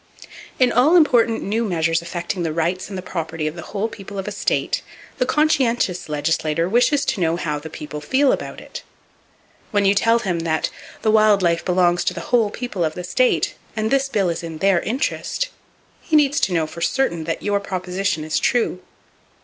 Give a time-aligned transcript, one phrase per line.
[0.57, 4.17] In all important new measures affecting the rights and the property of the whole people
[4.17, 4.81] of a state,
[5.19, 8.81] the conscientious legislator wishes to know how the people feel about it.
[9.69, 10.71] When you tell him that
[11.03, 14.41] "The wild life belongs to the whole people of the state; and this bill is
[14.41, 15.49] in their interest,"
[16.01, 18.79] he needs to know for certain that your proposition is true.